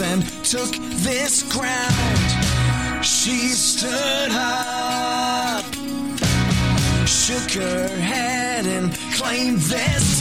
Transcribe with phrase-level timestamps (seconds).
[0.00, 0.70] And took
[1.02, 3.04] this ground.
[3.04, 5.64] She stood up,
[7.06, 10.11] shook her head, and claimed this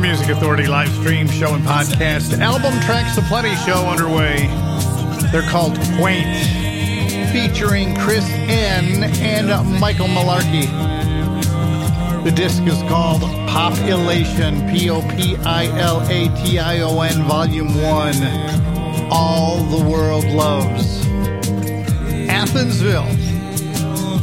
[0.00, 4.46] Music Authority live stream show and podcast album tracks aplenty show underway.
[5.32, 6.26] They're called Quaint,
[7.32, 10.66] featuring Chris N and Michael Malarkey.
[12.24, 17.22] The disc is called Population, P O P I L A T I O N,
[17.22, 19.08] Volume 1.
[19.10, 21.06] All the World Loves.
[22.28, 23.10] Athensville.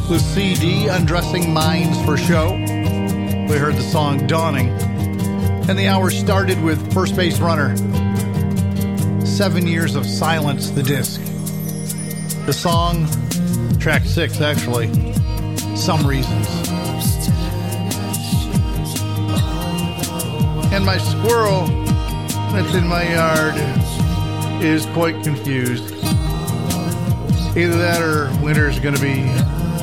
[0.08, 2.52] The CD, Undressing Minds for Show.
[2.52, 4.83] We heard the song Dawning.
[5.66, 7.74] And the hour started with First Base Runner.
[9.24, 11.22] Seven Years of Silence, the disc.
[12.44, 13.08] The song,
[13.78, 14.88] track six actually,
[15.74, 16.46] Some Reasons.
[20.70, 21.66] And my squirrel
[22.52, 23.54] that's in my yard
[24.62, 25.94] is quite confused.
[27.56, 29.22] Either that or winter's going to be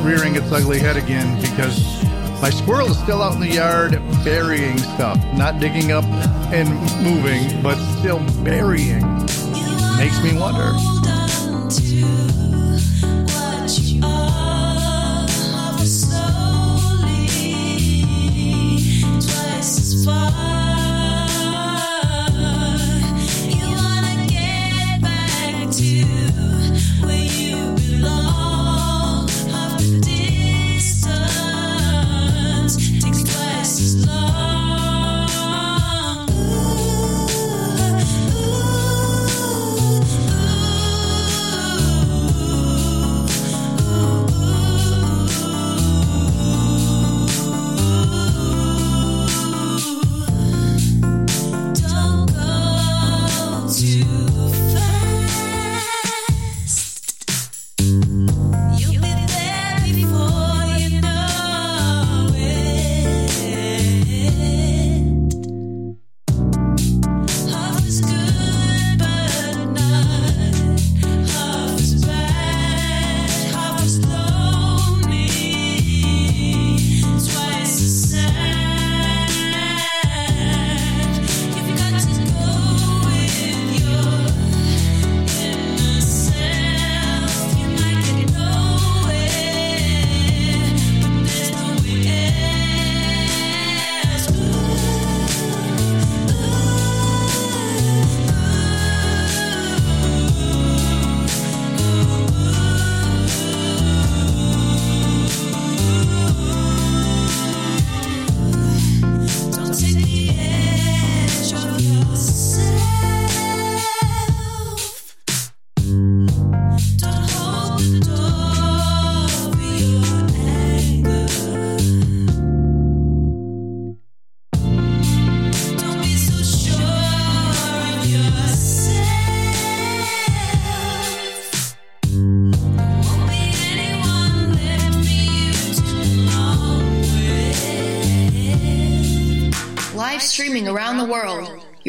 [0.03, 2.03] rearing its ugly head again because
[2.41, 3.91] my squirrel is still out in the yard
[4.23, 6.03] burying stuff, not digging up
[6.51, 6.69] and
[7.03, 9.01] moving, but still burying.
[9.97, 10.90] Makes me wonder.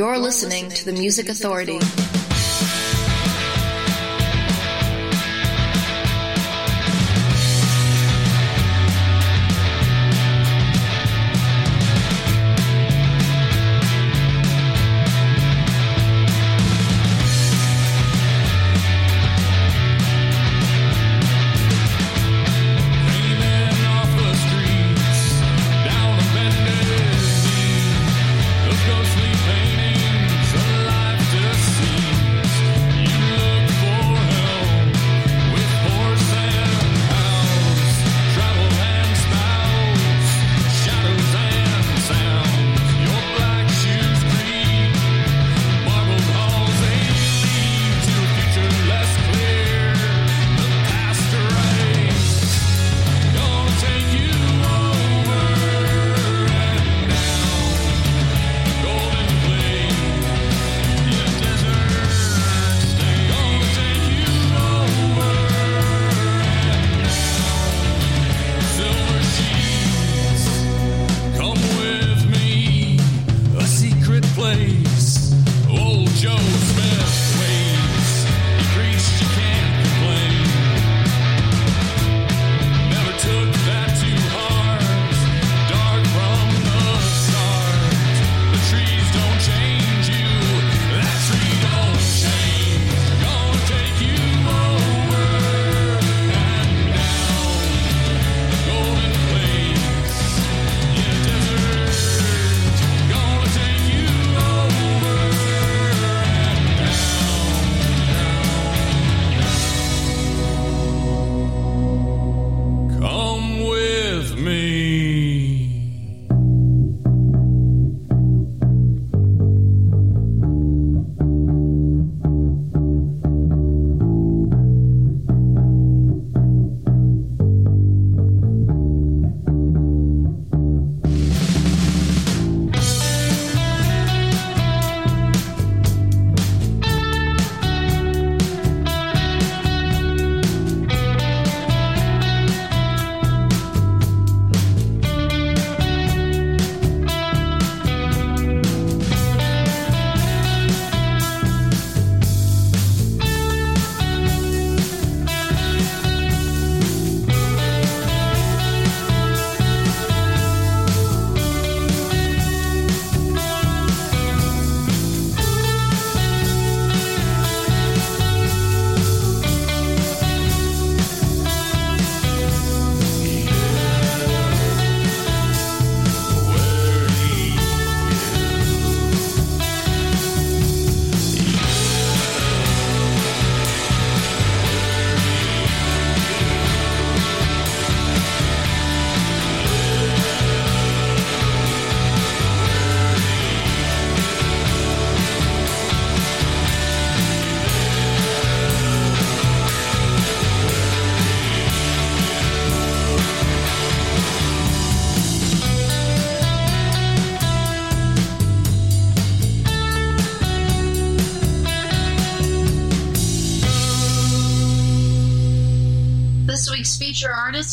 [0.02, 1.78] You're listening to the Music Authority.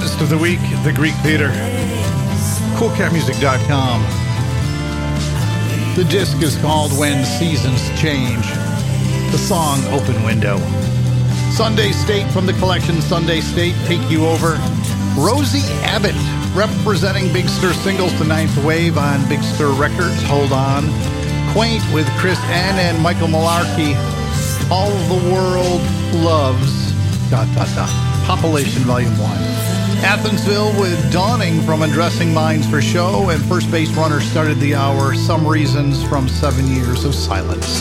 [0.00, 1.48] Artist of the week, the Greek Theater.
[2.80, 4.00] CoolCatMusic.com.
[5.94, 8.46] The disc is called When Seasons Change.
[9.30, 10.56] The song Open Window.
[11.52, 14.56] Sunday State from the collection Sunday State Take You Over.
[15.18, 16.16] Rosie Abbott
[16.56, 20.22] representing Big Stir singles The Ninth Wave on Big Stir Records.
[20.22, 20.84] Hold on.
[21.52, 23.94] Quaint with Chris N and Michael Malarkey.
[24.70, 25.82] All the World
[26.24, 26.90] Loves.
[27.28, 27.90] Dot dot dot.
[28.24, 29.49] Population Volume 1.
[30.02, 35.14] Athensville with Dawning from Undressing Minds for Show, and First Base Runner started the hour,
[35.14, 37.80] Some Reasons from Seven Years of Silence.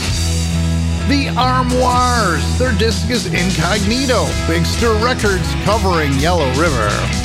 [1.07, 4.25] The Armoires, their disc is Incognito.
[4.47, 7.18] Big Stir Records covering Yellow River.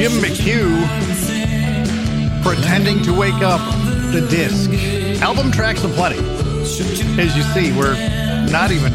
[0.00, 0.80] Jim McHugh
[2.42, 3.60] pretending to wake up
[4.12, 4.70] the disc.
[5.20, 6.16] Album tracks aplenty.
[7.20, 7.98] As you see, we're
[8.50, 8.90] not even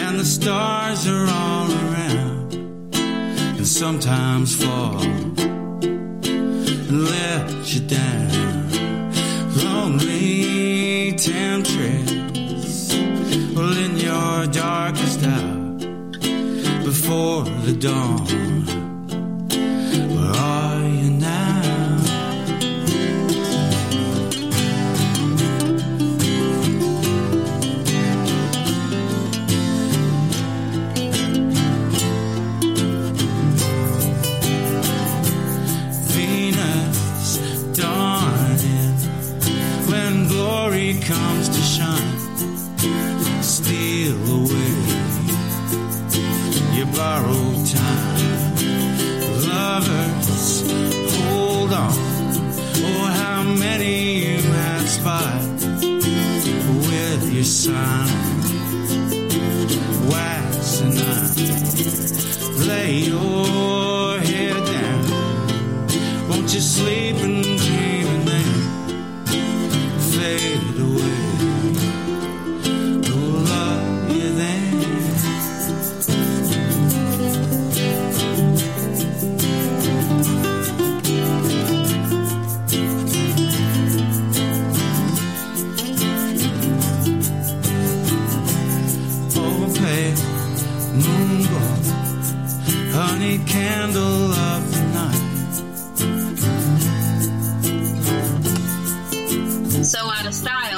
[0.04, 2.56] and the stars are all around,
[3.58, 5.38] and sometimes fall and
[7.12, 8.27] let you down.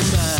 [0.00, 0.39] my mind.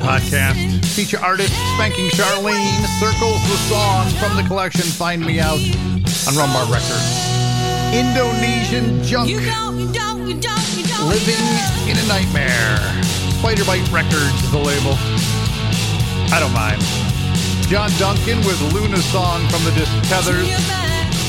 [0.00, 0.84] Live stream show and podcast.
[0.94, 5.60] Feature artist Spanking Charlene circles the song from the collection Find Me Out
[6.26, 7.36] on Rumbar Records.
[7.94, 11.08] Indonesian Junk You don't, you don't, you don't.
[11.08, 11.44] Living
[11.88, 13.02] in a Nightmare.
[13.38, 14.96] Spider Bite Records is the label.
[16.32, 16.80] I don't mind.
[17.68, 20.48] John Duncan with Luna Song from the disc Tethers.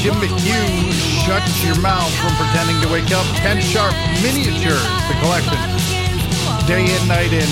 [0.02, 0.94] Jim McHugh,
[1.26, 3.26] Shut Your Mouth from Pretending to Wake Up.
[3.38, 5.77] Ken Sharp, Miniatures, the collection.
[6.68, 7.48] Day in, Night in.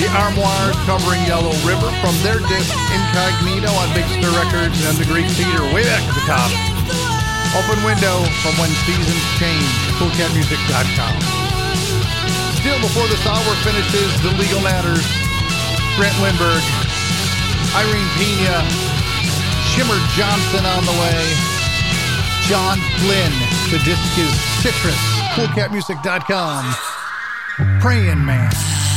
[0.00, 5.04] The Armoires covering Yellow River from their disc Incognito on Big Stir Records and the
[5.04, 6.48] Greek Theater way back at the top.
[7.60, 9.68] Open window from when seasons change.
[10.00, 11.14] CoolCatMusic.com.
[12.56, 15.04] Still before this hour finishes the legal matters.
[16.00, 16.64] Brent Lindbergh,
[17.76, 18.64] Irene Pena,
[19.76, 21.20] Shimmer Johnson on the way.
[22.48, 23.34] John Flynn.
[23.68, 24.32] The disc is
[24.64, 24.96] Citrus.
[25.36, 26.93] CoolCatMusic.com.
[27.84, 28.93] Praying Man.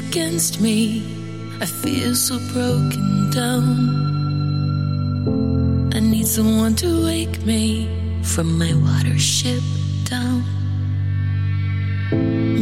[0.00, 1.02] Against me?
[1.60, 3.68] I feel so broken down.
[5.94, 7.88] I need someone to wake me
[8.22, 9.62] from my watership
[10.08, 10.42] down.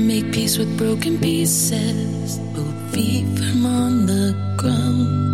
[0.06, 4.26] Make peace with broken pieces, both feet firm on the
[4.56, 5.32] ground.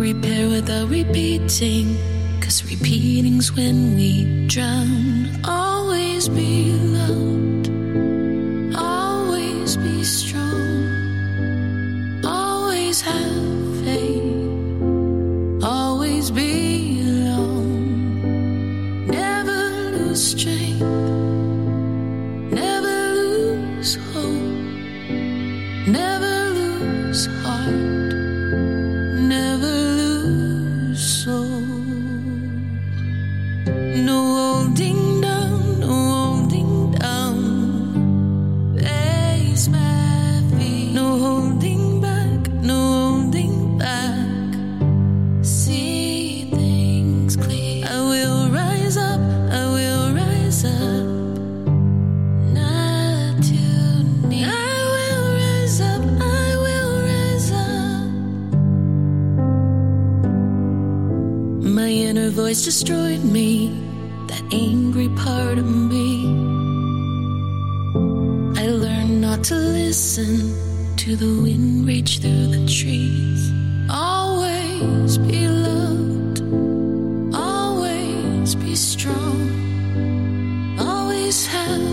[0.00, 1.86] Repair without repeating,
[2.40, 5.28] cause repeating's when we drown.
[5.44, 6.89] Always be
[81.30, 81.89] his hand.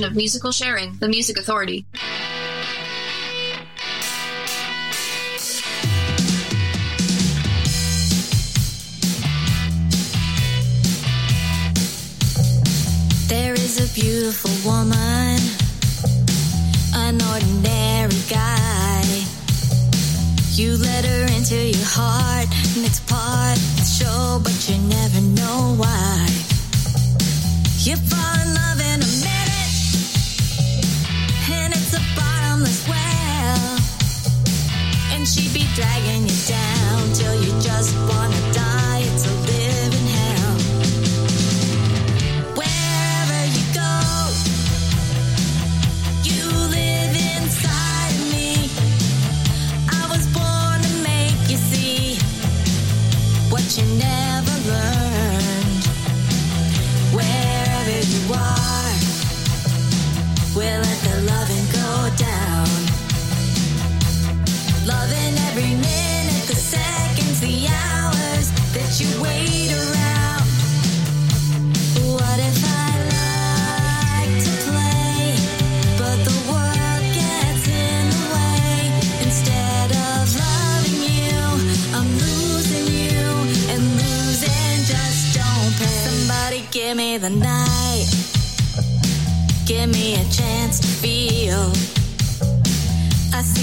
[0.00, 1.86] production of Musical Sharing, The Music Authority.
[13.28, 15.38] There is a beautiful woman,
[16.94, 19.02] an ordinary guy.
[20.52, 23.58] You let her into your heart, and it's part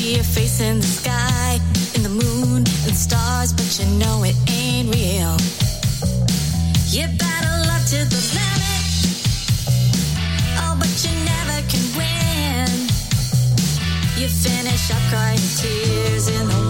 [0.08, 1.60] see your face in the sky,
[1.96, 5.36] in the moon, and stars, but you know it ain't real.
[6.96, 8.86] You battle up to the limit,
[10.64, 12.68] oh, but you never can win.
[14.20, 16.67] You finish up crying tears in the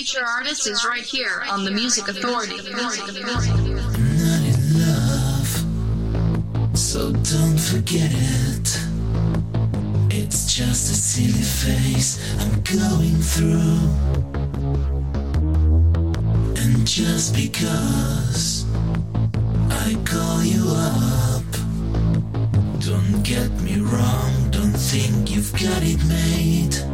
[0.00, 2.56] feature artist is right here on the Music Authority.
[2.56, 2.94] not
[4.50, 5.48] in love,
[6.74, 8.80] so don't forget it.
[10.10, 13.90] It's just a silly phase I'm going through.
[16.62, 18.64] And just because
[19.70, 21.44] I call you up,
[22.80, 26.89] don't get me wrong, don't think you've got it made.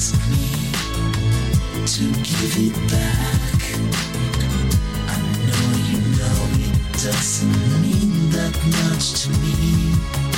[0.00, 0.46] Ask me
[1.84, 3.60] to give it back.
[5.06, 10.29] I know you know it doesn't mean that much to me.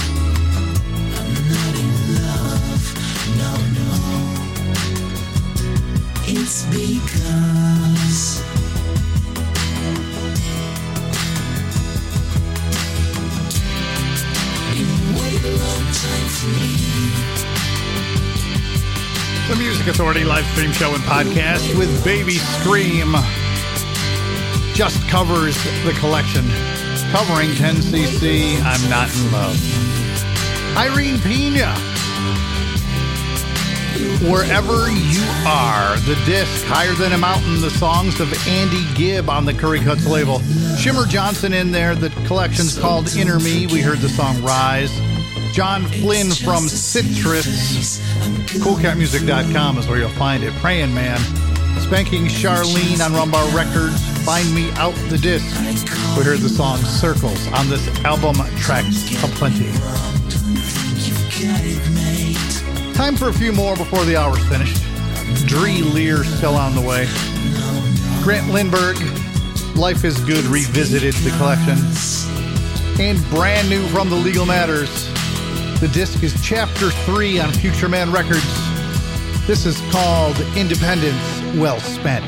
[20.03, 23.13] Authority live stream show and podcast with Baby Scream
[24.75, 26.45] just covers the collection.
[27.13, 30.77] Covering 10cc, I'm Not in Love.
[30.77, 31.73] Irene Pina.
[34.29, 39.45] Wherever you are, the disc Higher Than a Mountain, the songs of Andy Gibb on
[39.45, 40.41] the Curry Cuts label.
[40.77, 43.69] Shimmer Johnson in there, the collection's called Inner Me.
[43.69, 44.91] We heard the song Rise.
[45.53, 48.01] John Flynn from Citrus.
[48.65, 50.55] CoolCatMusic.com is where you'll find it.
[50.55, 51.19] Praying Man.
[51.79, 54.01] Spanking Charlene on Rumbar Records.
[54.25, 55.45] Find Me Out the Disc.
[56.17, 59.71] We heard the song Circles on this album Tracks Aplenty.
[62.95, 64.83] Time for a few more before the hour's finished.
[65.47, 67.07] Dree Lear still on the way.
[68.23, 68.97] Grant Lindbergh,
[69.77, 71.77] Life is Good Revisited, the collection.
[72.99, 75.13] And brand new from the Legal Matters.
[75.83, 78.47] The disc is Chapter 3 on Future Man Records.
[79.49, 82.23] This is called Independence Well Spent.